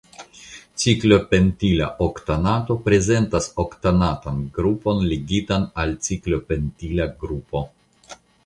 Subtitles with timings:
[0.83, 7.67] Ciklopentila oktanato prezentas oktanatan grupon ligitan al ciklopentila grupo.